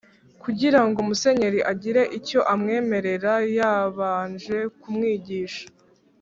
[0.43, 5.65] "Kugira ngo Musenyeri agire icyo amwemerera yabanje kumwigisha